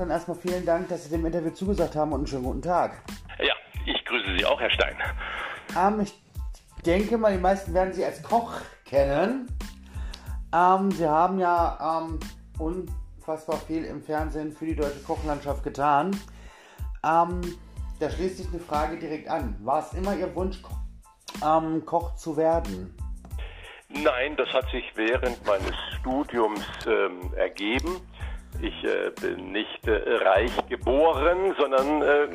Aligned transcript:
dann 0.00 0.10
erstmal 0.10 0.36
vielen 0.36 0.64
Dank, 0.64 0.88
dass 0.88 1.04
Sie 1.04 1.10
dem 1.10 1.26
Interview 1.26 1.50
zugesagt 1.50 1.94
haben 1.94 2.12
und 2.12 2.20
einen 2.20 2.26
schönen 2.26 2.44
guten 2.44 2.62
Tag. 2.62 3.02
Ja, 3.38 3.54
ich 3.84 4.04
grüße 4.04 4.36
Sie 4.36 4.44
auch, 4.46 4.60
Herr 4.60 4.70
Stein. 4.70 4.96
Ähm, 5.78 6.00
ich 6.00 6.14
denke 6.84 7.18
mal, 7.18 7.32
die 7.32 7.38
meisten 7.38 7.74
werden 7.74 7.92
Sie 7.92 8.04
als 8.04 8.22
Koch 8.22 8.60
kennen. 8.84 9.46
Ähm, 10.54 10.90
Sie 10.90 11.06
haben 11.06 11.38
ja 11.38 12.02
ähm, 12.02 12.18
unfassbar 12.58 13.58
viel 13.58 13.84
im 13.84 14.02
Fernsehen 14.02 14.52
für 14.52 14.66
die 14.66 14.74
deutsche 14.74 15.00
Kochlandschaft 15.00 15.62
getan. 15.62 16.18
Ähm, 17.04 17.40
da 18.00 18.10
schließt 18.10 18.38
sich 18.38 18.48
eine 18.48 18.60
Frage 18.60 18.98
direkt 18.98 19.28
an. 19.28 19.56
War 19.60 19.80
es 19.80 19.92
immer 19.92 20.16
Ihr 20.16 20.34
Wunsch, 20.34 20.62
ähm, 21.44 21.84
Koch 21.84 22.16
zu 22.16 22.36
werden? 22.36 22.96
Nein, 23.90 24.36
das 24.36 24.48
hat 24.54 24.70
sich 24.70 24.84
während 24.94 25.44
meines 25.44 25.74
Studiums 25.98 26.62
ähm, 26.86 27.34
ergeben. 27.34 28.00
Ich 28.62 28.84
äh, 28.84 29.10
bin 29.20 29.52
nicht 29.52 29.86
äh, 29.86 30.16
reich 30.22 30.52
geboren, 30.68 31.54
sondern 31.58 32.02
äh, 32.02 32.28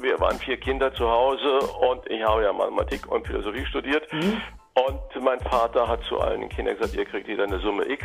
wir 0.00 0.20
waren 0.20 0.38
vier 0.38 0.56
Kinder 0.56 0.92
zu 0.94 1.08
Hause 1.10 1.58
und 1.90 2.08
ich 2.08 2.22
habe 2.22 2.44
ja 2.44 2.52
Mathematik 2.52 3.10
und 3.10 3.26
Philosophie 3.26 3.66
studiert. 3.66 4.12
Mhm. 4.12 4.40
Und 4.74 5.22
mein 5.22 5.40
Vater 5.40 5.86
hat 5.88 6.02
zu 6.04 6.20
allen 6.20 6.48
Kindern 6.48 6.76
gesagt, 6.76 6.94
ihr 6.94 7.04
kriegt 7.04 7.28
jeder 7.28 7.44
eine 7.44 7.58
Summe 7.58 7.88
X 7.88 8.04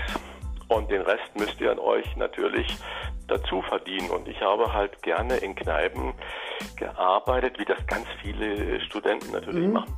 und 0.70 0.90
den 0.90 1.02
Rest 1.02 1.36
müsst 1.36 1.62
ihr 1.62 1.72
an 1.72 1.80
euch 1.80 2.16
natürlich 2.17 2.67
dazu 3.27 3.62
verdienen. 3.62 4.09
Und 4.09 4.28
ich 4.28 4.41
habe 4.41 4.73
halt 4.73 5.02
gerne 5.03 5.38
in 5.38 5.55
Kneipen 5.55 6.14
gearbeitet, 6.75 7.59
wie 7.59 7.66
das 7.66 7.86
ganz 7.86 8.08
viele 8.22 8.81
Studenten 8.81 9.31
natürlich 9.31 9.67
mhm. 9.67 9.73
machen. 9.73 9.94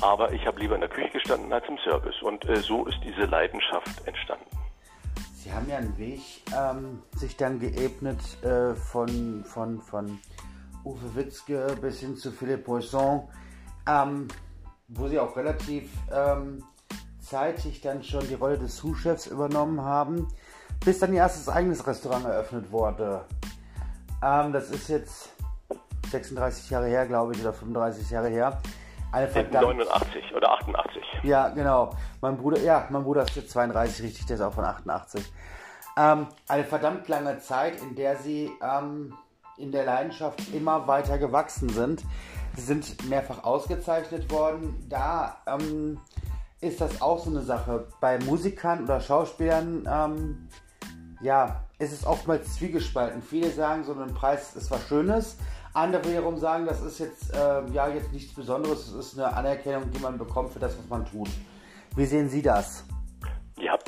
Aber 0.00 0.32
ich 0.32 0.46
habe 0.46 0.58
lieber 0.58 0.74
in 0.74 0.80
der 0.80 0.90
Küche 0.90 1.10
gestanden 1.10 1.52
als 1.52 1.68
im 1.68 1.78
Service. 1.78 2.20
Und 2.22 2.48
äh, 2.48 2.56
so 2.56 2.86
ist 2.86 2.98
diese 3.04 3.26
Leidenschaft 3.26 4.06
entstanden. 4.06 4.59
Sie 5.50 5.56
haben 5.56 5.68
ja 5.68 5.78
einen 5.78 5.98
Weg 5.98 6.20
ähm, 6.56 7.02
sich 7.16 7.36
dann 7.36 7.58
geebnet 7.58 8.20
äh, 8.44 8.72
von, 8.76 9.42
von, 9.44 9.80
von 9.80 10.20
Uwe 10.84 11.16
Witzke 11.16 11.76
bis 11.80 11.98
hin 11.98 12.16
zu 12.16 12.30
Philippe 12.30 12.62
Poisson, 12.62 13.28
ähm, 13.88 14.28
wo 14.86 15.08
Sie 15.08 15.18
auch 15.18 15.36
relativ 15.36 15.90
ähm, 16.14 16.62
zeitig 17.18 17.80
dann 17.80 18.04
schon 18.04 18.28
die 18.28 18.34
Rolle 18.34 18.58
des 18.58 18.76
Sous-Chefs 18.76 19.26
übernommen 19.26 19.80
haben, 19.80 20.28
bis 20.84 21.00
dann 21.00 21.12
Ihr 21.12 21.18
erstes 21.18 21.48
eigenes 21.48 21.84
Restaurant 21.84 22.26
eröffnet 22.26 22.70
wurde. 22.70 23.24
Ähm, 24.22 24.52
das 24.52 24.70
ist 24.70 24.88
jetzt 24.88 25.30
36 26.12 26.70
Jahre 26.70 26.86
her, 26.86 27.08
glaube 27.08 27.32
ich, 27.32 27.40
oder 27.40 27.52
35 27.52 28.08
Jahre 28.08 28.28
her. 28.28 28.60
Eine 29.10 29.26
verdammt, 29.26 29.78
89 29.78 30.32
oder 30.32 30.52
88. 30.52 31.02
Ja, 31.22 31.48
genau. 31.48 31.94
Mein 32.20 32.36
Bruder, 32.36 32.60
ja, 32.60 32.86
mein 32.90 33.02
Bruder 33.02 33.22
ist 33.22 33.36
jetzt 33.36 33.50
32, 33.50 34.04
richtig, 34.04 34.26
der 34.26 34.36
ist 34.36 34.42
auch 34.42 34.54
von 34.54 34.64
88. 34.64 35.30
Ähm, 35.96 36.26
eine 36.48 36.64
verdammt 36.64 37.08
lange 37.08 37.38
Zeit, 37.40 37.80
in 37.82 37.94
der 37.94 38.16
sie 38.16 38.50
ähm, 38.62 39.14
in 39.58 39.70
der 39.70 39.84
Leidenschaft 39.84 40.40
immer 40.54 40.86
weiter 40.86 41.18
gewachsen 41.18 41.68
sind. 41.68 42.04
Sie 42.56 42.62
sind 42.62 43.08
mehrfach 43.08 43.44
ausgezeichnet 43.44 44.30
worden. 44.30 44.86
Da 44.88 45.36
ähm, 45.46 46.00
ist 46.60 46.80
das 46.80 47.02
auch 47.02 47.22
so 47.22 47.30
eine 47.30 47.42
Sache. 47.42 47.86
Bei 48.00 48.18
Musikern 48.18 48.84
oder 48.84 49.00
Schauspielern, 49.00 49.86
ähm, 49.90 50.48
ja, 51.20 51.64
ist 51.78 51.92
es 51.92 52.06
oftmals 52.06 52.54
zwiegespalten. 52.54 53.22
Viele 53.22 53.50
sagen, 53.50 53.84
so 53.84 53.92
ein 53.92 54.14
Preis 54.14 54.56
ist 54.56 54.70
was 54.70 54.86
Schönes. 54.88 55.36
Andere 55.72 56.04
wiederum 56.08 56.36
sagen, 56.36 56.66
das 56.66 56.80
ist 56.82 56.98
jetzt, 56.98 57.32
äh, 57.32 57.64
ja, 57.72 57.88
jetzt 57.88 58.12
nichts 58.12 58.34
Besonderes. 58.34 58.88
Es 58.88 59.12
ist 59.12 59.18
eine 59.18 59.32
Anerkennung, 59.36 59.90
die 59.90 60.00
man 60.00 60.18
bekommt 60.18 60.52
für 60.52 60.58
das, 60.58 60.76
was 60.76 60.88
man 60.88 61.06
tut. 61.06 61.28
Wie 61.94 62.06
sehen 62.06 62.28
Sie 62.28 62.42
das? 62.42 62.84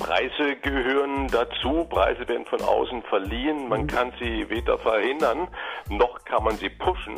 Preise 0.02 0.56
gehören 0.56 1.28
dazu. 1.28 1.84
Preise 1.88 2.26
werden 2.26 2.44
von 2.46 2.60
außen 2.60 3.02
verliehen. 3.02 3.68
Man 3.68 3.86
kann 3.86 4.12
sie 4.18 4.50
weder 4.50 4.76
verhindern, 4.78 5.46
noch 5.88 6.24
kann 6.24 6.42
man 6.42 6.56
sie 6.56 6.70
pushen. 6.70 7.14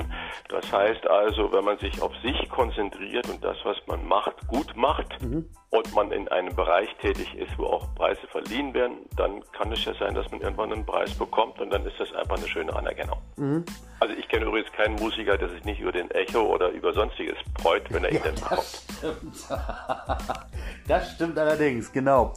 Das 0.49 0.71
heißt 0.71 1.07
also, 1.07 1.51
wenn 1.53 1.65
man 1.65 1.79
sich 1.79 2.03
auf 2.03 2.13
sich 2.23 2.49
konzentriert 2.51 3.27
und 3.31 3.43
das, 3.43 3.57
was 3.65 3.77
man 3.87 4.07
macht, 4.07 4.47
gut 4.49 4.77
macht 4.77 5.23
mhm. 5.23 5.49
und 5.71 5.95
man 5.95 6.13
in 6.13 6.29
einem 6.29 6.55
Bereich 6.55 6.95
tätig 7.01 7.35
ist, 7.37 7.57
wo 7.57 7.65
auch 7.65 7.95
Preise 7.95 8.27
verliehen 8.31 8.75
werden, 8.75 8.99
dann 9.17 9.43
kann 9.53 9.73
es 9.73 9.83
ja 9.87 9.95
sein, 9.95 10.15
dass 10.15 10.31
man 10.31 10.43
irgendwann 10.43 10.71
einen 10.71 10.85
Preis 10.85 11.15
bekommt 11.15 11.59
und 11.61 11.71
dann 11.71 11.87
ist 11.87 11.99
das 11.99 12.13
einfach 12.13 12.37
eine 12.37 12.49
schöne 12.49 12.75
Anerkennung. 12.77 13.19
Mhm. 13.37 13.65
Also 14.01 14.15
ich 14.15 14.29
kenne 14.29 14.45
übrigens 14.45 14.71
keinen 14.73 14.97
Musiker, 14.97 15.39
der 15.39 15.49
sich 15.49 15.65
nicht 15.65 15.81
über 15.81 15.93
den 15.93 16.11
Echo 16.11 16.43
oder 16.43 16.69
über 16.69 16.93
sonstiges 16.93 17.39
freut, 17.63 17.91
wenn 17.91 18.05
er 18.05 18.11
ihn 18.11 18.17
ja, 18.17 18.23
dann 18.25 18.35
bekommt. 18.35 18.85
Stimmt. 18.99 19.49
das 20.89 21.13
stimmt 21.13 21.39
allerdings, 21.39 21.91
genau. 21.91 22.35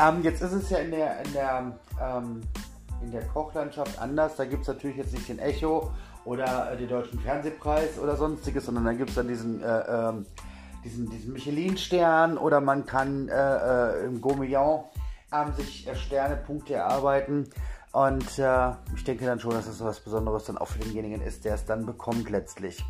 Ähm, 0.00 0.22
jetzt 0.22 0.42
ist 0.42 0.52
es 0.52 0.70
ja 0.70 0.78
in 0.78 0.90
der, 0.90 1.22
in 1.22 1.32
der, 1.32 1.78
ähm, 2.00 2.40
in 3.02 3.12
der 3.12 3.22
Kochlandschaft 3.26 3.98
anders. 3.98 4.36
Da 4.36 4.44
gibt 4.44 4.62
es 4.62 4.68
natürlich 4.68 4.96
jetzt 4.96 5.12
nicht 5.12 5.28
den 5.28 5.38
Echo 5.38 5.90
oder 6.24 6.72
äh, 6.72 6.76
den 6.76 6.88
Deutschen 6.88 7.18
Fernsehpreis 7.20 7.98
oder 7.98 8.16
sonstiges, 8.16 8.66
sondern 8.66 8.84
da 8.84 8.92
gibt 8.92 9.10
es 9.10 9.16
dann 9.16 9.28
diesen, 9.28 9.62
äh, 9.62 9.80
ähm, 9.80 10.26
diesen, 10.84 11.10
diesen 11.10 11.32
Michelin-Stern 11.32 12.38
oder 12.38 12.60
man 12.60 12.86
kann 12.86 13.28
äh, 13.28 13.32
äh 13.32 14.04
im 14.04 14.20
Gourmillon 14.20 14.84
ähm, 15.32 15.52
sich 15.54 15.86
äh, 15.88 15.94
Sternepunkte 15.94 16.74
erarbeiten. 16.74 17.48
Und 17.92 18.38
äh, 18.38 18.70
ich 18.94 19.04
denke 19.04 19.24
dann 19.24 19.40
schon, 19.40 19.52
dass 19.52 19.66
das 19.66 19.82
was 19.82 20.00
Besonderes 20.00 20.44
dann 20.44 20.58
auch 20.58 20.68
für 20.68 20.78
denjenigen 20.78 21.22
ist, 21.22 21.44
der 21.44 21.54
es 21.54 21.64
dann 21.64 21.86
bekommt 21.86 22.28
letztlich. 22.30 22.84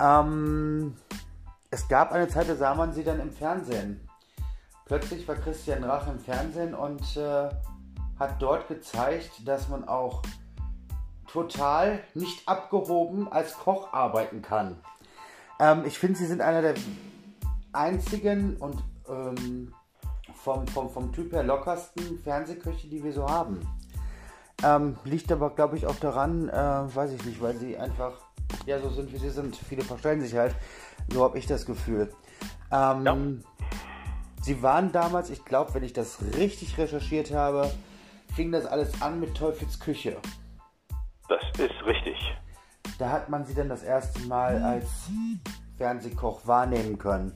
Ähm, 0.00 0.96
es 1.70 1.88
gab 1.88 2.12
eine 2.12 2.28
Zeit, 2.28 2.48
da 2.48 2.56
sah 2.56 2.74
man 2.74 2.92
sie 2.92 3.04
dann 3.04 3.20
im 3.20 3.30
Fernsehen. 3.30 4.05
Plötzlich 4.86 5.26
war 5.26 5.34
Christian 5.34 5.82
Rach 5.82 6.06
im 6.06 6.20
Fernsehen 6.20 6.72
und 6.72 7.16
äh, 7.16 7.48
hat 8.18 8.40
dort 8.40 8.68
gezeigt, 8.68 9.46
dass 9.46 9.68
man 9.68 9.86
auch 9.86 10.22
total 11.26 12.00
nicht 12.14 12.48
abgehoben 12.48 13.30
als 13.30 13.54
Koch 13.54 13.92
arbeiten 13.92 14.42
kann. 14.42 14.76
Ähm, 15.58 15.82
ich 15.84 15.98
finde, 15.98 16.18
sie 16.18 16.26
sind 16.26 16.40
einer 16.40 16.62
der 16.62 16.74
einzigen 17.72 18.56
und 18.58 18.82
ähm, 19.08 19.74
vom, 20.34 20.68
vom, 20.68 20.88
vom 20.88 21.12
Typ 21.12 21.32
her 21.32 21.42
lockersten 21.42 22.20
Fernsehköche, 22.20 22.86
die 22.86 23.02
wir 23.02 23.12
so 23.12 23.28
haben. 23.28 23.60
Ähm, 24.62 24.96
liegt 25.04 25.32
aber, 25.32 25.50
glaube 25.50 25.76
ich, 25.76 25.86
auch 25.86 25.96
daran, 25.96 26.48
äh, 26.48 26.52
weiß 26.54 27.12
ich 27.12 27.24
nicht, 27.24 27.42
weil 27.42 27.56
sie 27.56 27.76
einfach 27.76 28.12
ja 28.66 28.80
so 28.80 28.88
sind, 28.90 29.12
wie 29.12 29.18
sie 29.18 29.30
sind. 29.30 29.56
Viele 29.56 29.82
verstellen 29.82 30.20
sich 30.20 30.34
halt. 30.36 30.54
So 31.12 31.24
habe 31.24 31.38
ich 31.38 31.46
das 31.46 31.66
Gefühl. 31.66 32.12
Ähm, 32.70 33.04
ja. 33.04 33.16
Sie 34.46 34.62
waren 34.62 34.92
damals, 34.92 35.30
ich 35.30 35.44
glaube, 35.44 35.74
wenn 35.74 35.82
ich 35.82 35.92
das 35.92 36.18
richtig 36.36 36.78
recherchiert 36.78 37.32
habe, 37.32 37.68
fing 38.36 38.52
das 38.52 38.64
alles 38.64 39.02
an 39.02 39.18
mit 39.18 39.36
Teufels 39.36 39.80
Küche. 39.80 40.18
Das 41.28 41.42
ist 41.58 41.84
richtig. 41.84 42.16
Da 42.96 43.10
hat 43.10 43.28
man 43.28 43.44
sie 43.44 43.54
dann 43.54 43.68
das 43.68 43.82
erste 43.82 44.20
Mal 44.28 44.62
als 44.62 44.86
Fernsehkoch 45.76 46.46
wahrnehmen 46.46 46.96
können. 46.96 47.32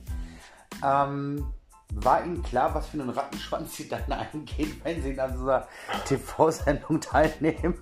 Ähm, 0.81 1.53
war 1.95 2.23
Ihnen 2.23 2.43
klar, 2.43 2.73
was 2.73 2.87
für 2.87 3.01
einen 3.01 3.09
Rattenschwanz 3.09 3.75
Sie 3.75 3.89
dann 3.89 4.09
eingehen, 4.33 4.79
wenn 4.85 5.03
Sie 5.03 5.19
an 5.19 5.37
so 5.37 5.43
einer 5.43 5.67
TV-Sendung 6.05 7.01
teilnehmen? 7.01 7.75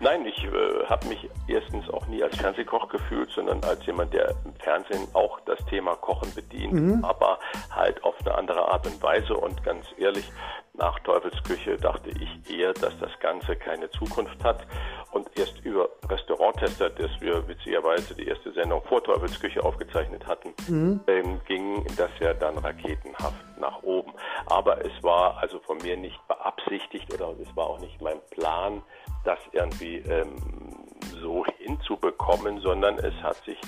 Nein, 0.00 0.24
ich 0.26 0.44
äh, 0.44 0.86
habe 0.86 1.06
mich 1.08 1.28
erstens 1.48 1.88
auch 1.90 2.06
nie 2.06 2.22
als 2.22 2.36
Fernsehkoch 2.36 2.88
gefühlt, 2.88 3.30
sondern 3.30 3.62
als 3.64 3.84
jemand, 3.84 4.12
der 4.12 4.30
im 4.44 4.54
Fernsehen 4.60 5.08
auch 5.12 5.40
das 5.40 5.58
Thema 5.66 5.96
Kochen 5.96 6.32
bedient, 6.34 6.72
mhm. 6.72 7.04
aber 7.04 7.38
halt 7.70 8.02
auf 8.04 8.14
eine 8.20 8.34
andere 8.36 8.70
Art 8.70 8.86
und 8.86 9.02
Weise. 9.02 9.34
Und 9.34 9.62
ganz 9.64 9.86
ehrlich, 9.98 10.30
nach 10.74 10.98
Teufelsküche 11.00 11.76
dachte 11.76 12.10
ich 12.10 12.56
eher, 12.56 12.72
dass 12.74 12.96
das 13.00 13.10
Ganze 13.18 13.56
keine 13.56 13.90
Zukunft 13.90 14.42
hat. 14.44 14.64
Und 15.10 15.28
erst 15.36 15.58
über 15.64 15.88
Restauranttester, 16.08 16.90
das 16.90 17.10
wir 17.20 17.46
witzigerweise 17.48 18.14
die 18.14 18.28
erste 18.28 18.52
Sendung 18.52 18.82
vor 18.84 19.02
Teufelsküche 19.02 19.64
aufgezeichnet 19.64 20.24
hatten, 20.26 20.54
mhm. 20.68 21.00
ähm, 21.08 21.40
ging 21.46 21.57
das 21.96 22.10
ja 22.20 22.34
dann 22.34 22.58
raketenhaft 22.58 23.58
nach 23.58 23.82
oben. 23.82 24.12
Aber 24.46 24.84
es 24.84 25.02
war 25.02 25.38
also 25.38 25.58
von 25.60 25.78
mir 25.78 25.96
nicht 25.96 26.20
beabsichtigt 26.28 27.12
oder 27.12 27.34
es 27.40 27.54
war 27.56 27.66
auch 27.66 27.80
nicht 27.80 28.00
mein 28.00 28.20
Plan, 28.30 28.82
das 29.24 29.38
irgendwie 29.52 29.96
ähm, 29.98 30.36
so 31.20 31.44
hinzubekommen, 31.58 32.60
sondern 32.60 32.98
es 32.98 33.14
hat 33.22 33.36
sich 33.44 33.58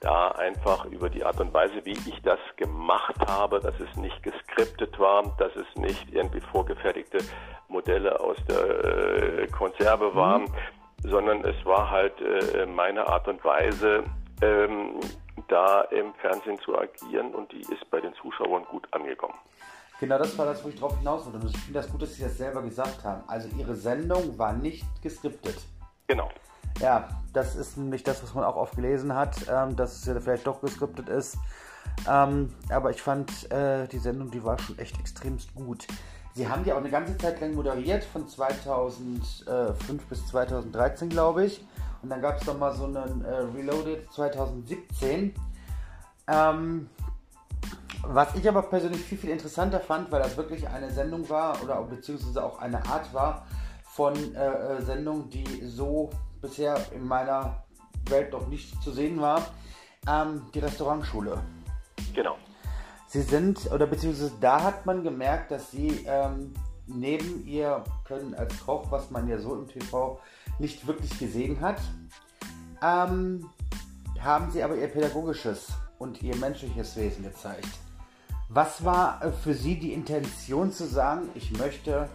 da 0.00 0.28
einfach 0.32 0.84
über 0.86 1.08
die 1.08 1.24
Art 1.24 1.40
und 1.40 1.54
Weise, 1.54 1.84
wie 1.84 1.92
ich 1.92 2.20
das 2.22 2.40
gemacht 2.56 3.14
habe, 3.26 3.60
dass 3.60 3.78
es 3.78 3.96
nicht 3.96 4.20
geskriptet 4.22 4.98
war, 4.98 5.22
dass 5.38 5.54
es 5.54 5.66
nicht 5.76 6.12
irgendwie 6.12 6.40
vorgefertigte 6.40 7.18
Modelle 7.68 8.18
aus 8.20 8.36
der 8.48 9.42
äh, 9.42 9.46
Konserve 9.46 10.10
mhm. 10.10 10.14
waren, 10.14 10.42
mhm. 10.42 11.08
sondern 11.08 11.44
es 11.44 11.64
war 11.64 11.90
halt 11.90 12.14
äh, 12.20 12.66
meine 12.66 13.06
Art 13.06 13.28
und 13.28 13.44
Weise, 13.44 14.04
ähm, 14.42 14.98
da 15.52 15.82
im 15.82 16.14
Fernsehen 16.14 16.58
zu 16.64 16.78
agieren 16.78 17.34
und 17.34 17.52
die 17.52 17.60
ist 17.60 17.88
bei 17.90 18.00
den 18.00 18.14
Zuschauern 18.14 18.64
gut 18.64 18.88
angekommen. 18.90 19.34
Genau 20.00 20.18
das 20.18 20.36
war 20.38 20.46
das, 20.46 20.64
wo 20.64 20.68
ich 20.70 20.76
drauf 20.76 20.96
hinaus 20.98 21.26
wollte. 21.26 21.38
Und 21.38 21.50
ich 21.50 21.58
finde 21.58 21.80
das 21.80 21.90
gut, 21.90 22.02
dass 22.02 22.14
Sie 22.14 22.22
das 22.22 22.38
selber 22.38 22.62
gesagt 22.62 23.04
haben. 23.04 23.22
Also 23.28 23.48
Ihre 23.56 23.76
Sendung 23.76 24.38
war 24.38 24.54
nicht 24.54 24.84
geskriptet. 25.02 25.56
Genau. 26.08 26.30
Ja, 26.80 27.08
das 27.34 27.54
ist 27.54 27.76
nämlich 27.76 28.02
das, 28.02 28.22
was 28.22 28.34
man 28.34 28.44
auch 28.44 28.56
oft 28.56 28.74
gelesen 28.74 29.14
hat, 29.14 29.36
ähm, 29.48 29.76
dass 29.76 29.98
es 29.98 30.06
ja 30.06 30.18
vielleicht 30.18 30.46
doch 30.46 30.62
geskriptet 30.62 31.10
ist. 31.10 31.36
Ähm, 32.08 32.52
aber 32.70 32.90
ich 32.90 33.02
fand 33.02 33.52
äh, 33.52 33.86
die 33.88 33.98
Sendung, 33.98 34.30
die 34.30 34.42
war 34.42 34.58
schon 34.58 34.78
echt 34.78 34.98
extremst 34.98 35.54
gut. 35.54 35.86
Sie 36.34 36.48
haben 36.48 36.64
die 36.64 36.72
auch 36.72 36.78
eine 36.78 36.90
ganze 36.90 37.16
Zeit 37.18 37.42
lang 37.42 37.54
moderiert, 37.54 38.04
von 38.04 38.26
2005 38.26 40.06
bis 40.06 40.26
2013, 40.28 41.10
glaube 41.10 41.44
ich. 41.44 41.62
Und 42.02 42.10
dann 42.10 42.20
gab 42.20 42.40
es 42.40 42.46
noch 42.46 42.58
mal 42.58 42.74
so 42.74 42.84
einen 42.84 43.24
äh, 43.24 43.34
Reloaded 43.56 44.12
2017. 44.12 45.34
Ähm, 46.28 46.88
was 48.04 48.34
ich 48.34 48.48
aber 48.48 48.62
persönlich 48.62 49.00
viel, 49.00 49.18
viel 49.18 49.30
interessanter 49.30 49.78
fand, 49.78 50.10
weil 50.10 50.22
das 50.22 50.36
wirklich 50.36 50.68
eine 50.68 50.90
Sendung 50.90 51.28
war 51.30 51.62
oder 51.62 51.80
beziehungsweise 51.82 52.42
auch 52.44 52.58
eine 52.58 52.84
Art 52.86 53.14
war 53.14 53.46
von 53.84 54.14
äh, 54.34 54.48
äh 54.48 54.82
Sendung, 54.82 55.30
die 55.30 55.64
so 55.64 56.10
bisher 56.40 56.76
in 56.92 57.06
meiner 57.06 57.62
Welt 58.08 58.32
noch 58.32 58.48
nicht 58.48 58.82
zu 58.82 58.90
sehen 58.90 59.20
war, 59.20 59.46
ähm, 60.08 60.46
die 60.52 60.58
Restaurantschule. 60.58 61.40
Genau. 62.12 62.36
Sie 63.06 63.22
sind, 63.22 63.70
oder 63.70 63.86
beziehungsweise 63.86 64.32
da 64.40 64.62
hat 64.62 64.86
man 64.86 65.04
gemerkt, 65.04 65.50
dass 65.50 65.70
sie 65.70 66.04
ähm, 66.06 66.54
neben 66.86 67.46
ihr 67.46 67.84
Können 68.04 68.34
als 68.34 68.64
Koch, 68.64 68.90
was 68.90 69.10
man 69.10 69.28
ja 69.28 69.38
so 69.38 69.54
im 69.54 69.68
TV 69.68 70.20
nicht 70.58 70.86
wirklich 70.86 71.18
gesehen 71.18 71.60
hat, 71.60 71.80
ähm, 72.82 73.48
haben 74.20 74.50
sie 74.50 74.62
aber 74.62 74.76
ihr 74.76 74.88
pädagogisches 74.88 75.68
und 75.98 76.22
ihr 76.22 76.36
menschliches 76.36 76.96
Wesen 76.96 77.24
gezeigt. 77.24 77.68
Was 78.48 78.84
war 78.84 79.24
äh, 79.24 79.32
für 79.32 79.54
Sie 79.54 79.78
die 79.78 79.92
Intention 79.92 80.72
zu 80.72 80.86
sagen, 80.86 81.28
ich 81.34 81.56
möchte 81.56 82.08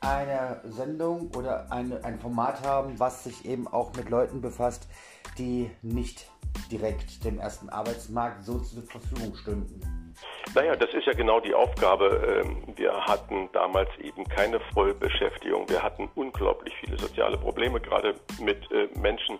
eine 0.00 0.60
Sendung 0.64 1.30
oder 1.36 1.70
eine, 1.70 2.02
ein 2.04 2.18
Format 2.18 2.64
haben, 2.64 2.98
was 2.98 3.24
sich 3.24 3.44
eben 3.44 3.68
auch 3.68 3.94
mit 3.94 4.08
Leuten 4.08 4.40
befasst, 4.40 4.88
die 5.38 5.70
nicht 5.82 6.26
direkt 6.70 7.24
dem 7.24 7.38
ersten 7.38 7.68
Arbeitsmarkt 7.68 8.44
so 8.44 8.58
zur 8.58 8.82
Verfügung 8.82 9.36
stünden? 9.36 9.80
Naja, 10.54 10.74
das 10.74 10.92
ist 10.94 11.06
ja 11.06 11.12
genau 11.12 11.38
die 11.38 11.54
Aufgabe. 11.54 12.42
Ähm, 12.44 12.62
wir 12.76 12.92
hatten 12.92 13.48
damals 13.52 13.88
eben 14.02 14.24
keine 14.24 14.58
Vollbeschäftigung. 14.74 15.68
Wir 15.68 15.82
hatten 15.82 16.08
unglaublich 16.16 16.74
viele 16.80 16.98
soziale 16.98 17.36
Probleme, 17.38 17.80
gerade 17.80 18.14
mit 18.40 18.70
äh, 18.72 18.88
Menschen, 18.98 19.38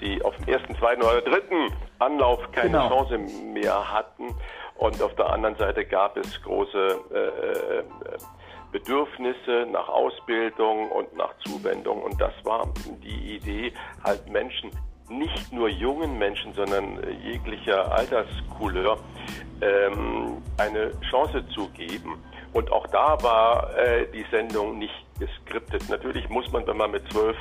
die 0.00 0.22
auf 0.22 0.36
dem 0.36 0.48
ersten, 0.48 0.76
zweiten 0.76 1.02
oder 1.02 1.20
dritten 1.20 1.72
Anlauf 1.98 2.40
keine 2.52 2.70
genau. 2.70 2.88
Chance 2.88 3.18
mehr 3.18 3.92
hatten. 3.92 4.34
Und 4.76 5.02
auf 5.02 5.14
der 5.16 5.30
anderen 5.30 5.56
Seite 5.56 5.84
gab 5.84 6.16
es 6.16 6.40
große 6.42 6.98
äh, 7.12 7.78
äh 7.78 7.82
Bedürfnisse 8.72 9.66
nach 9.70 9.86
Ausbildung 9.88 10.90
und 10.90 11.14
nach 11.14 11.36
Zuwendung. 11.44 12.02
Und 12.02 12.18
das 12.18 12.32
war 12.42 12.66
die 13.02 13.36
Idee, 13.36 13.74
halt 14.02 14.26
Menschen, 14.30 14.70
nicht 15.08 15.52
nur 15.52 15.68
jungen 15.68 16.18
Menschen, 16.18 16.52
sondern 16.54 16.98
jeglicher 17.22 17.92
Alterscouleur, 17.92 18.98
ähm, 19.60 20.38
eine 20.58 20.92
Chance 21.10 21.44
zu 21.48 21.68
geben. 21.70 22.22
Und 22.52 22.70
auch 22.70 22.86
da 22.88 23.16
war 23.22 23.76
äh, 23.76 24.06
die 24.12 24.24
Sendung 24.30 24.78
nicht 24.78 24.94
geskriptet. 25.18 25.88
Natürlich 25.88 26.28
muss 26.28 26.50
man, 26.52 26.66
wenn 26.66 26.76
man 26.76 26.90
mit 26.90 27.10
zwölf 27.10 27.36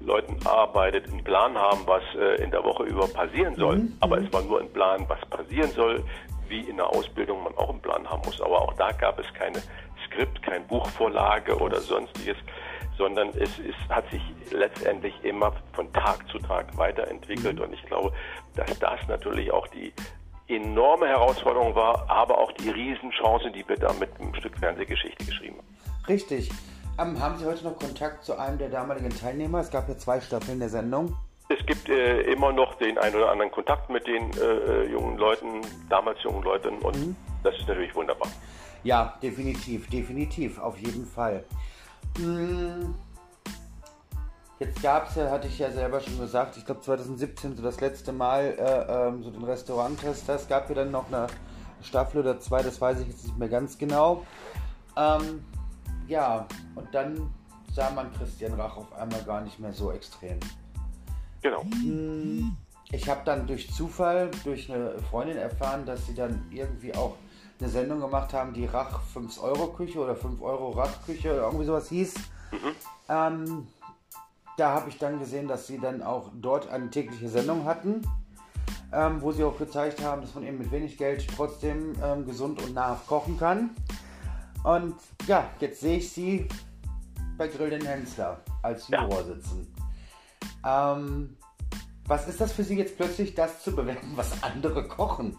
Leuten 0.00 0.36
arbeitet, 0.46 1.08
einen 1.10 1.22
Plan 1.22 1.56
haben, 1.56 1.80
was 1.86 2.02
äh, 2.16 2.42
in 2.42 2.50
der 2.50 2.64
Woche 2.64 2.84
über 2.84 3.06
passieren 3.06 3.54
soll. 3.56 3.76
Mhm. 3.76 3.96
Aber 4.00 4.18
es 4.18 4.32
war 4.32 4.42
nur 4.42 4.60
ein 4.60 4.72
Plan, 4.72 5.06
was 5.08 5.20
passieren 5.30 5.70
soll, 5.70 6.04
wie 6.48 6.60
in 6.60 6.76
der 6.76 6.88
Ausbildung 6.88 7.44
man 7.44 7.56
auch 7.56 7.70
einen 7.70 7.80
Plan 7.80 8.06
haben 8.08 8.22
muss. 8.24 8.40
Aber 8.40 8.60
auch 8.60 8.74
da 8.74 8.92
gab 8.92 9.18
es 9.18 9.26
keine 9.34 9.62
Skript, 10.06 10.42
keine 10.42 10.64
Buchvorlage 10.64 11.56
oder 11.56 11.80
sonstiges, 11.80 12.36
sondern 12.98 13.28
es 13.30 13.58
ist, 13.58 13.78
hat 13.88 14.08
sich 14.10 14.22
letztendlich 14.50 15.14
immer 15.24 15.52
von 15.72 15.92
Tag 15.92 16.28
zu 16.28 16.38
Tag 16.38 16.76
weiterentwickelt. 16.76 17.56
Mhm. 17.56 17.64
Und 17.64 17.72
ich 17.72 17.82
glaube, 17.84 18.12
dass 18.54 18.78
das 18.78 19.00
natürlich 19.08 19.50
auch 19.50 19.66
die 19.68 19.92
enorme 20.48 21.08
Herausforderung 21.08 21.74
war, 21.74 22.08
aber 22.10 22.38
auch 22.38 22.52
die 22.52 22.70
Riesenchance, 22.70 23.50
die 23.50 23.66
wir 23.68 23.76
da 23.76 23.92
mit 23.94 24.10
einem 24.20 24.34
Stück 24.34 24.58
Fernsehgeschichte 24.58 25.24
geschrieben 25.24 25.56
haben. 25.58 26.06
Richtig. 26.08 26.50
Ähm, 26.98 27.18
haben 27.20 27.38
Sie 27.38 27.46
heute 27.46 27.64
noch 27.64 27.78
Kontakt 27.78 28.24
zu 28.24 28.38
einem 28.38 28.58
der 28.58 28.68
damaligen 28.68 29.10
Teilnehmer? 29.10 29.60
Es 29.60 29.70
gab 29.70 29.88
ja 29.88 29.96
zwei 29.96 30.20
Staffeln 30.20 30.58
der 30.58 30.68
Sendung. 30.68 31.16
Es 31.48 31.64
gibt 31.66 31.88
äh, 31.88 32.22
immer 32.22 32.52
noch 32.52 32.74
den 32.76 32.98
einen 32.98 33.16
oder 33.16 33.30
anderen 33.30 33.50
Kontakt 33.50 33.90
mit 33.90 34.06
den 34.06 34.30
äh, 34.38 34.84
jungen 34.90 35.18
Leuten, 35.18 35.60
damals 35.88 36.22
jungen 36.22 36.42
Leuten 36.42 36.78
und 36.78 36.96
mhm. 36.96 37.16
das 37.42 37.54
ist 37.58 37.68
natürlich 37.68 37.94
wunderbar. 37.94 38.28
Ja, 38.84 39.18
definitiv, 39.22 39.88
definitiv, 39.88 40.58
auf 40.58 40.78
jeden 40.78 41.06
Fall. 41.06 41.44
Hm. 42.18 42.94
Jetzt 44.58 44.80
gab 44.80 45.08
es 45.08 45.16
ja, 45.16 45.28
hatte 45.30 45.48
ich 45.48 45.58
ja 45.58 45.72
selber 45.72 46.00
schon 46.00 46.18
gesagt, 46.20 46.56
ich 46.56 46.64
glaube 46.64 46.80
2017 46.82 47.56
so 47.56 47.62
das 47.62 47.80
letzte 47.80 48.12
Mal 48.12 48.54
äh, 48.58 49.08
ähm, 49.08 49.22
so 49.22 49.30
den 49.30 49.42
Restauranttester. 49.42 50.36
Es 50.36 50.46
gab 50.46 50.68
ja 50.68 50.76
dann 50.76 50.92
noch 50.92 51.08
eine 51.08 51.26
Staffel 51.82 52.20
oder 52.20 52.38
zwei, 52.38 52.62
das 52.62 52.80
weiß 52.80 53.00
ich 53.00 53.08
jetzt 53.08 53.24
nicht 53.24 53.38
mehr 53.38 53.48
ganz 53.48 53.76
genau. 53.76 54.24
Ähm, 54.96 55.44
ja, 56.06 56.46
und 56.76 56.94
dann 56.94 57.32
sah 57.72 57.90
man 57.90 58.12
Christian 58.12 58.54
Rach 58.54 58.76
auf 58.76 58.92
einmal 58.94 59.22
gar 59.22 59.40
nicht 59.40 59.58
mehr 59.58 59.72
so 59.72 59.90
extrem. 59.90 60.38
Genau. 61.40 61.62
Hm, 61.62 62.56
ich 62.92 63.08
habe 63.08 63.22
dann 63.24 63.46
durch 63.46 63.72
Zufall, 63.72 64.30
durch 64.44 64.72
eine 64.72 64.98
Freundin 65.10 65.38
erfahren, 65.38 65.84
dass 65.86 66.06
sie 66.06 66.14
dann 66.14 66.46
irgendwie 66.50 66.94
auch 66.94 67.16
eine 67.62 67.70
Sendung 67.70 68.00
gemacht 68.00 68.32
haben, 68.32 68.52
die 68.52 68.66
Rach 68.66 69.00
5-Euro-Küche 69.14 70.00
oder 70.00 70.14
5-Euro-Rach-Küche 70.14 71.32
oder 71.32 71.42
irgendwie 71.44 71.64
sowas 71.64 71.88
hieß. 71.88 72.14
Mhm. 72.50 72.74
Ähm, 73.08 73.66
da 74.56 74.74
habe 74.74 74.88
ich 74.88 74.98
dann 74.98 75.20
gesehen, 75.20 75.46
dass 75.46 75.68
sie 75.68 75.78
dann 75.78 76.02
auch 76.02 76.30
dort 76.34 76.68
eine 76.68 76.90
tägliche 76.90 77.28
Sendung 77.28 77.64
hatten, 77.64 78.02
ähm, 78.92 79.22
wo 79.22 79.30
sie 79.30 79.44
auch 79.44 79.56
gezeigt 79.56 80.02
haben, 80.02 80.22
dass 80.22 80.34
man 80.34 80.44
eben 80.44 80.58
mit 80.58 80.72
wenig 80.72 80.98
Geld 80.98 81.24
trotzdem 81.36 81.94
ähm, 82.02 82.26
gesund 82.26 82.60
und 82.60 82.74
nahrhaft 82.74 83.06
kochen 83.06 83.38
kann. 83.38 83.70
Und 84.64 84.96
ja, 85.26 85.48
jetzt 85.60 85.80
sehe 85.80 85.98
ich 85.98 86.12
sie 86.12 86.48
bei 87.38 87.46
Grill 87.46 87.70
den 87.70 87.86
Hensler 87.86 88.40
als 88.62 88.88
Juror 88.88 89.20
ja. 89.20 89.24
sitzen. 89.24 89.74
Ähm, 90.66 91.36
was 92.06 92.26
ist 92.26 92.40
das 92.40 92.52
für 92.52 92.64
Sie 92.64 92.76
jetzt 92.76 92.96
plötzlich, 92.96 93.34
das 93.34 93.62
zu 93.62 93.74
bewerten, 93.74 94.12
was 94.16 94.42
andere 94.42 94.86
kochen? 94.88 95.36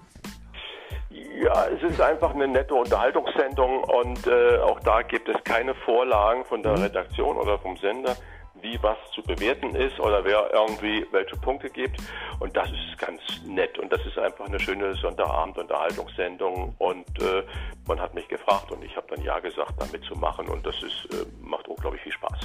Ja, 1.41 1.65
es 1.65 1.81
ist 1.81 1.99
einfach 1.99 2.33
eine 2.35 2.47
nette 2.47 2.75
Unterhaltungssendung 2.75 3.83
und 3.85 4.27
äh, 4.27 4.57
auch 4.59 4.79
da 4.81 5.01
gibt 5.01 5.27
es 5.29 5.43
keine 5.43 5.73
Vorlagen 5.73 6.45
von 6.45 6.61
der 6.61 6.73
mhm. 6.73 6.83
Redaktion 6.83 7.37
oder 7.37 7.57
vom 7.57 7.75
Sender, 7.77 8.15
wie 8.61 8.77
was 8.83 8.97
zu 9.15 9.23
bewerten 9.23 9.73
ist 9.75 9.99
oder 9.99 10.23
wer 10.23 10.53
irgendwie 10.53 11.05
welche 11.11 11.35
Punkte 11.37 11.69
gibt. 11.69 11.97
Und 12.39 12.55
das 12.55 12.69
ist 12.69 12.99
ganz 12.99 13.19
nett 13.47 13.79
und 13.79 13.91
das 13.91 14.05
ist 14.05 14.17
einfach 14.19 14.45
eine 14.45 14.59
schöne 14.59 14.93
Sonntagabend-Unterhaltungssendung 14.93 16.75
und 16.77 17.21
äh, 17.21 17.43
man 17.87 17.99
hat 17.99 18.13
mich 18.13 18.27
gefragt 18.27 18.71
und 18.71 18.83
ich 18.83 18.95
habe 18.95 19.07
dann 19.15 19.23
ja 19.23 19.39
gesagt, 19.39 19.73
damit 19.79 20.03
zu 20.03 20.15
machen 20.15 20.47
und 20.47 20.63
das 20.65 20.75
ist, 20.83 21.13
äh, 21.13 21.25
macht 21.41 21.67
unglaublich 21.67 22.03
viel 22.03 22.13
Spaß. 22.13 22.39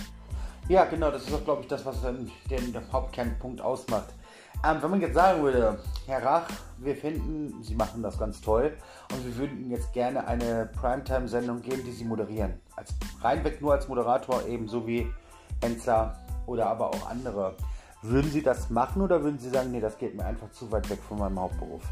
Ja, 0.68 0.84
genau, 0.86 1.10
das 1.10 1.26
ist 1.26 1.34
auch, 1.34 1.44
glaube 1.44 1.62
ich, 1.62 1.68
das, 1.68 1.84
was 1.84 2.02
dann 2.02 2.30
den, 2.50 2.72
den 2.72 2.92
Hauptkernpunkt 2.92 3.60
ausmacht. 3.60 4.08
Ähm, 4.64 4.78
wenn 4.82 4.90
man 4.90 5.00
jetzt 5.00 5.14
sagen 5.14 5.42
würde, 5.42 5.78
Herr 6.06 6.24
Rach, 6.24 6.48
wir 6.78 6.96
finden, 6.96 7.62
Sie 7.62 7.76
machen 7.76 8.02
das 8.02 8.18
ganz 8.18 8.40
toll 8.40 8.76
und 9.12 9.24
wir 9.24 9.36
würden 9.36 9.60
Ihnen 9.60 9.70
jetzt 9.70 9.92
gerne 9.92 10.26
eine 10.26 10.68
Primetime-Sendung 10.80 11.62
geben, 11.62 11.84
die 11.84 11.92
Sie 11.92 12.04
moderieren. 12.04 12.60
Als, 12.74 12.92
reinweg 13.20 13.60
nur 13.60 13.72
als 13.72 13.86
Moderator, 13.86 14.44
ebenso 14.46 14.84
wie 14.86 15.06
Hensler 15.62 16.18
oder 16.46 16.66
aber 16.66 16.88
auch 16.88 17.08
andere. 17.08 17.54
Würden 18.02 18.30
Sie 18.30 18.42
das 18.42 18.68
machen 18.70 19.02
oder 19.02 19.22
würden 19.22 19.38
Sie 19.38 19.50
sagen, 19.50 19.70
nee, 19.70 19.80
das 19.80 19.96
geht 19.96 20.16
mir 20.16 20.24
einfach 20.24 20.50
zu 20.50 20.70
weit 20.72 20.88
weg 20.90 21.00
von 21.06 21.18
meinem 21.18 21.38
Hauptberuf? 21.38 21.82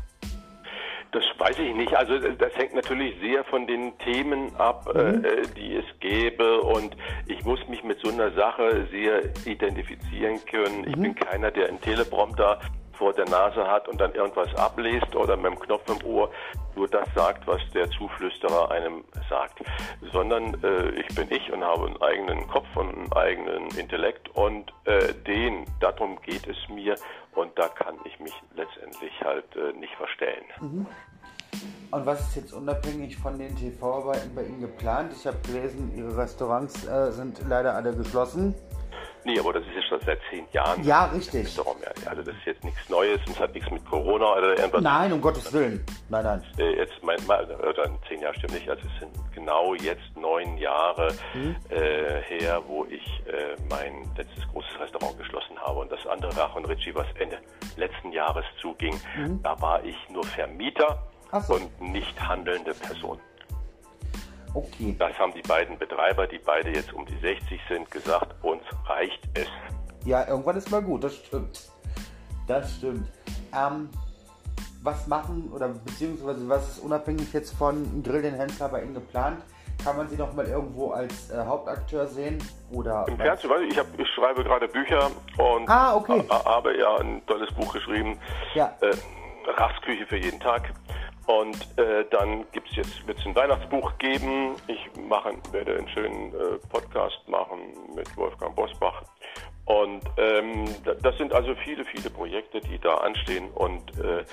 Das 1.16 1.24
weiß 1.38 1.58
ich 1.60 1.74
nicht. 1.74 1.94
Also 1.94 2.18
das 2.18 2.54
hängt 2.56 2.74
natürlich 2.74 3.18
sehr 3.22 3.42
von 3.44 3.66
den 3.66 3.96
Themen 4.00 4.54
ab, 4.56 4.86
mhm. 4.94 5.24
äh, 5.24 5.46
die 5.56 5.76
es 5.76 5.84
gäbe. 6.00 6.60
Und 6.60 6.94
ich 7.26 7.42
muss 7.42 7.58
mich 7.68 7.82
mit 7.82 7.98
so 8.00 8.10
einer 8.12 8.30
Sache 8.32 8.86
sehr 8.90 9.22
identifizieren 9.46 10.44
können. 10.44 10.82
Mhm. 10.82 10.88
Ich 10.88 10.96
bin 10.96 11.14
keiner, 11.14 11.50
der 11.50 11.68
einen 11.68 11.80
Teleprompter 11.80 12.60
vor 12.92 13.14
der 13.14 13.24
Nase 13.30 13.66
hat 13.66 13.88
und 13.88 13.98
dann 13.98 14.14
irgendwas 14.14 14.54
abliest 14.56 15.16
oder 15.16 15.38
mit 15.38 15.52
dem 15.52 15.58
Knopf 15.58 15.84
im 15.88 16.06
Ohr 16.06 16.30
nur 16.76 16.88
das 16.88 17.08
sagt, 17.14 17.46
was 17.46 17.60
der 17.74 17.90
Zuflüsterer 17.90 18.70
einem 18.70 19.04
sagt, 19.28 19.62
sondern 20.12 20.62
äh, 20.62 20.90
ich 20.90 21.14
bin 21.14 21.30
ich 21.30 21.50
und 21.52 21.64
habe 21.64 21.86
einen 21.86 22.02
eigenen 22.02 22.46
Kopf 22.48 22.66
und 22.76 22.94
einen 22.94 23.12
eigenen 23.12 23.68
Intellekt 23.76 24.28
und 24.36 24.72
äh, 24.84 25.12
den, 25.26 25.64
darum 25.80 26.20
geht 26.22 26.46
es 26.46 26.56
mir 26.68 26.96
und 27.34 27.58
da 27.58 27.68
kann 27.68 27.96
ich 28.04 28.18
mich 28.20 28.34
letztendlich 28.54 29.12
halt 29.22 29.44
äh, 29.56 29.72
nicht 29.78 29.94
verstellen. 29.94 30.44
Mhm. 30.60 30.86
Und 31.90 32.04
was 32.04 32.20
ist 32.20 32.36
jetzt 32.36 32.52
unabhängig 32.52 33.16
von 33.16 33.38
den 33.38 33.56
TV-Arbeiten 33.56 34.34
bei 34.34 34.44
Ihnen 34.44 34.60
geplant? 34.60 35.12
Ich 35.16 35.26
habe 35.26 35.38
gelesen, 35.46 35.92
Ihre 35.96 36.16
Restaurants 36.16 36.86
äh, 36.86 37.12
sind 37.12 37.40
leider 37.48 37.74
alle 37.74 37.94
geschlossen. 37.96 38.54
Nee, 39.26 39.40
aber 39.40 39.54
das 39.54 39.64
ist 39.64 39.74
ja 39.74 39.82
schon 39.82 40.00
seit 40.06 40.20
zehn 40.30 40.46
Jahren. 40.52 40.84
Ja, 40.84 41.06
richtig. 41.06 41.58
Also 42.08 42.22
das 42.22 42.32
ist 42.36 42.46
jetzt 42.46 42.62
nichts 42.62 42.88
Neues 42.88 43.18
und 43.26 43.32
es 43.32 43.40
hat 43.40 43.52
nichts 43.52 43.68
mit 43.72 43.84
Corona 43.84 44.34
oder 44.34 44.56
irgendwas. 44.56 44.80
Nein, 44.80 45.12
um 45.12 45.20
Gottes 45.20 45.52
Willen. 45.52 45.84
Nein, 46.08 46.22
nein. 46.22 46.44
Äh, 46.58 46.76
jetzt 46.76 47.02
mein, 47.02 47.18
oder 47.26 47.90
zehn 48.06 48.20
Jahre 48.20 48.36
stimmt 48.36 48.54
nicht. 48.54 48.70
Also 48.70 48.82
es 48.86 49.00
sind 49.00 49.10
genau 49.34 49.74
jetzt 49.74 50.16
neun 50.16 50.56
Jahre 50.58 51.08
mhm. 51.34 51.56
äh, 51.70 52.22
her, 52.22 52.62
wo 52.68 52.84
ich 52.84 53.02
äh, 53.26 53.56
mein 53.68 54.08
letztes 54.16 54.46
großes 54.52 54.78
Restaurant 54.78 55.18
geschlossen 55.18 55.58
habe 55.58 55.80
und 55.80 55.90
das 55.90 56.06
andere 56.06 56.36
Rach 56.36 56.54
und 56.54 56.68
Ritchie, 56.68 56.94
was 56.94 57.08
Ende 57.18 57.38
letzten 57.76 58.12
Jahres 58.12 58.44
zuging, 58.62 58.94
mhm. 59.16 59.42
da 59.42 59.60
war 59.60 59.84
ich 59.84 59.96
nur 60.08 60.22
Vermieter 60.22 61.02
so. 61.40 61.54
und 61.54 61.80
nicht 61.80 62.20
handelnde 62.20 62.74
Person. 62.74 63.18
Okay. 64.56 64.96
Das 64.98 65.12
haben 65.18 65.34
die 65.34 65.42
beiden 65.42 65.78
Betreiber, 65.78 66.26
die 66.26 66.38
beide 66.38 66.70
jetzt 66.70 66.92
um 66.94 67.04
die 67.04 67.16
60 67.18 67.60
sind, 67.68 67.90
gesagt, 67.90 68.34
uns 68.42 68.62
reicht 68.86 69.20
es. 69.34 69.46
Ja, 70.06 70.26
irgendwann 70.26 70.56
ist 70.56 70.70
mal 70.70 70.80
gut, 70.82 71.04
das 71.04 71.14
stimmt. 71.16 71.68
Das 72.46 72.72
stimmt. 72.76 73.06
Ähm, 73.54 73.90
was 74.82 75.06
machen 75.08 75.50
oder 75.52 75.68
beziehungsweise 75.68 76.48
was 76.48 76.68
ist 76.70 76.78
unabhängig 76.78 77.32
jetzt 77.32 77.54
von 77.56 78.02
Grill 78.02 78.22
den 78.22 78.34
Händler 78.34 78.68
bei 78.68 78.82
Ihnen 78.82 78.94
geplant? 78.94 79.42
Kann 79.84 79.96
man 79.98 80.08
Sie 80.08 80.16
noch 80.16 80.32
mal 80.32 80.46
irgendwo 80.46 80.90
als 80.92 81.28
äh, 81.30 81.36
Hauptakteur 81.44 82.06
sehen? 82.06 82.38
Oder 82.72 83.04
Im 83.08 83.18
Fernsehen, 83.18 83.50
weiß 83.50 83.60
ich, 83.62 83.72
ich, 83.72 83.78
hab, 83.78 83.86
ich 83.98 84.08
schreibe 84.08 84.42
gerade 84.42 84.68
Bücher 84.68 85.10
und 85.36 85.68
Ah, 85.68 85.94
okay. 85.96 86.24
ha- 86.30 86.44
habe 86.46 86.76
ja 86.78 86.96
ein 86.96 87.20
tolles 87.26 87.52
Buch 87.52 87.72
geschrieben, 87.74 88.18
Ja. 88.54 88.72
äh, 88.80 88.94
Rastküche 89.50 90.06
für 90.06 90.16
jeden 90.16 90.40
Tag. 90.40 90.72
Und 91.26 91.56
äh, 91.78 92.04
dann 92.10 92.44
gibt's 92.52 92.76
jetzt 92.76 93.06
wird's 93.06 93.24
ein 93.26 93.34
Weihnachtsbuch 93.34 93.98
geben. 93.98 94.54
Ich 94.68 94.88
mache, 95.08 95.32
werde 95.50 95.76
einen 95.76 95.88
schönen 95.88 96.32
äh, 96.32 96.58
Podcast 96.68 97.20
machen 97.28 97.58
mit 97.94 98.16
Wolfgang 98.16 98.54
Bosbach. 98.54 99.02
Und 99.64 100.02
ähm, 100.16 100.66
da- 100.84 100.94
das 100.94 101.18
sind 101.18 101.32
also 101.32 101.54
viele, 101.64 101.84
viele 101.84 102.10
Projekte, 102.10 102.60
die 102.60 102.78
da 102.78 102.94
anstehen. 102.98 103.50
Und 103.56 103.98
äh, 103.98 104.24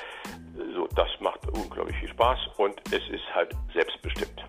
so, 0.75 0.88
das 0.95 1.09
macht 1.19 1.39
unglaublich 1.47 1.97
viel 1.97 2.09
Spaß 2.09 2.38
und 2.57 2.79
es 2.93 3.01
ist 3.09 3.25
halt 3.33 3.55
selbstbestimmt. 3.73 4.45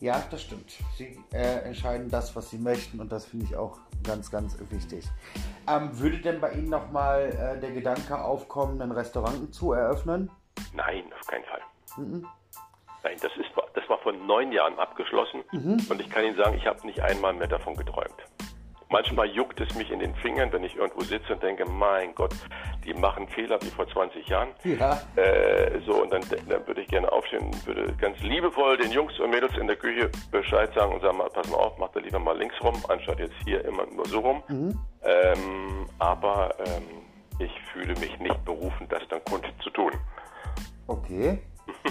Ja, 0.00 0.24
das 0.30 0.40
stimmt. 0.40 0.72
Sie 0.96 1.22
äh, 1.34 1.58
entscheiden 1.64 2.08
das, 2.08 2.34
was 2.34 2.48
Sie 2.48 2.56
möchten 2.56 3.00
und 3.00 3.12
das 3.12 3.26
finde 3.26 3.44
ich 3.44 3.54
auch 3.54 3.76
ganz, 4.02 4.30
ganz 4.30 4.56
wichtig. 4.70 5.04
Ähm, 5.68 5.90
würde 5.98 6.16
denn 6.16 6.40
bei 6.40 6.52
Ihnen 6.52 6.70
nochmal 6.70 7.24
äh, 7.56 7.60
der 7.60 7.72
Gedanke 7.72 8.18
aufkommen, 8.18 8.80
ein 8.80 8.92
Restaurant 8.92 9.54
zu 9.54 9.72
eröffnen? 9.72 10.30
Nein, 10.74 11.04
auf 11.18 11.26
keinen 11.26 11.44
Fall. 11.44 11.60
Nein, 13.02 13.16
das, 13.22 13.32
ist, 13.36 13.50
das 13.74 13.88
war 13.88 13.98
vor 13.98 14.12
neun 14.12 14.52
Jahren 14.52 14.78
abgeschlossen 14.78 15.42
und 15.88 16.00
ich 16.00 16.10
kann 16.10 16.24
Ihnen 16.24 16.36
sagen, 16.36 16.56
ich 16.56 16.66
habe 16.66 16.86
nicht 16.86 17.00
einmal 17.00 17.32
mehr 17.32 17.48
davon 17.48 17.74
geträumt. 17.74 18.14
Manchmal 18.92 19.28
juckt 19.28 19.60
es 19.60 19.72
mich 19.76 19.88
in 19.92 20.00
den 20.00 20.14
Fingern, 20.16 20.52
wenn 20.52 20.64
ich 20.64 20.74
irgendwo 20.74 21.02
sitze 21.02 21.34
und 21.34 21.42
denke, 21.44 21.64
mein 21.64 22.12
Gott, 22.16 22.34
die 22.84 22.92
machen 22.92 23.28
Fehler 23.28 23.56
wie 23.62 23.70
vor 23.70 23.88
20 23.88 24.26
Jahren. 24.26 24.48
Ja. 24.64 25.00
Äh, 25.14 25.78
so, 25.86 26.02
und 26.02 26.12
dann, 26.12 26.22
dann 26.48 26.66
würde 26.66 26.80
ich 26.80 26.88
gerne 26.88 27.10
aufstehen 27.10 27.44
und 27.44 27.66
würde 27.66 27.92
ganz 28.00 28.18
liebevoll 28.20 28.76
den 28.78 28.90
Jungs 28.90 29.16
und 29.20 29.30
Mädels 29.30 29.56
in 29.56 29.68
der 29.68 29.76
Küche 29.76 30.10
Bescheid 30.32 30.74
sagen 30.74 30.92
und 30.92 31.02
sagen, 31.02 31.18
mal, 31.18 31.28
pass 31.30 31.48
mal 31.48 31.58
auf, 31.58 31.78
mach 31.78 31.90
da 31.92 32.00
lieber 32.00 32.18
mal 32.18 32.36
links 32.36 32.60
rum, 32.62 32.74
anstatt 32.88 33.20
jetzt 33.20 33.34
hier 33.44 33.64
immer 33.64 33.86
nur 33.86 34.06
so 34.06 34.18
rum. 34.18 34.42
Ähm, 35.04 35.86
aber 36.00 36.56
ähm, 36.58 36.82
ich 37.38 37.52
fühle 37.72 37.94
mich 38.00 38.18
nicht 38.18 38.44
berufen, 38.44 38.88
das 38.88 39.06
dann 39.08 39.24
Kunst 39.24 39.52
zu 39.62 39.70
tun. 39.70 39.92
Okay. 40.90 41.38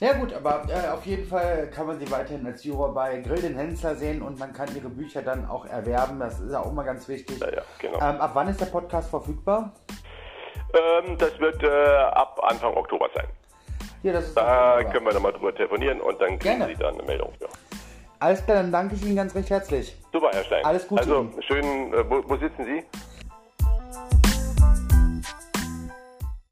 Ja 0.00 0.12
gut, 0.12 0.32
aber 0.32 0.62
äh, 0.68 0.90
auf 0.90 1.04
jeden 1.06 1.26
Fall 1.26 1.68
kann 1.74 1.88
man 1.88 1.98
sie 1.98 2.08
weiterhin 2.08 2.46
als 2.46 2.62
Juror 2.62 2.94
bei 2.94 3.18
Grill 3.18 3.42
den 3.42 3.56
Hensler 3.56 3.96
sehen 3.96 4.22
und 4.22 4.38
man 4.38 4.52
kann 4.52 4.68
ihre 4.76 4.88
Bücher 4.88 5.22
dann 5.22 5.48
auch 5.48 5.66
erwerben. 5.66 6.20
Das 6.20 6.38
ist 6.38 6.54
auch 6.54 6.70
immer 6.70 6.84
ganz 6.84 7.08
wichtig. 7.08 7.40
Ja, 7.40 7.50
ja, 7.52 7.62
genau. 7.80 7.96
Ähm, 7.96 8.20
ab 8.20 8.30
wann 8.34 8.46
ist 8.46 8.60
der 8.60 8.66
Podcast 8.66 9.10
verfügbar? 9.10 9.72
Ähm, 10.72 11.18
das 11.18 11.36
wird 11.40 11.60
äh, 11.64 11.96
ab 12.12 12.38
Anfang 12.44 12.74
Oktober 12.76 13.08
sein. 13.12 13.26
Ja, 14.04 14.12
das 14.12 14.26
ist 14.26 14.36
Da 14.36 14.84
können 14.84 15.04
wir 15.04 15.14
nochmal 15.14 15.32
drüber 15.32 15.52
telefonieren 15.52 16.00
und 16.00 16.20
dann 16.20 16.38
kriegen 16.38 16.58
Gerne. 16.58 16.66
Sie 16.68 16.76
dann 16.76 16.94
eine 16.94 17.02
Meldung. 17.02 17.32
Ja. 17.40 17.48
Alles 18.20 18.44
klar, 18.44 18.58
dann 18.58 18.70
danke 18.70 18.94
ich 18.94 19.04
Ihnen 19.04 19.16
ganz 19.16 19.34
recht 19.34 19.50
herzlich. 19.50 19.96
Super, 20.12 20.30
Herr 20.32 20.44
Stein. 20.44 20.64
Alles 20.64 20.86
Gute 20.86 21.02
Also, 21.02 21.20
Ihnen. 21.22 21.42
schön, 21.42 21.92
äh, 21.92 22.08
wo, 22.08 22.22
wo 22.24 22.36
sitzen 22.36 22.64
Sie? 22.64 22.84